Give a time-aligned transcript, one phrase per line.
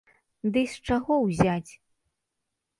[0.55, 1.71] Ды й з чаго ўзяць?